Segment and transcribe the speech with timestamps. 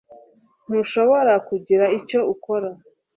[0.65, 2.69] ntushobora kugira icyo ukora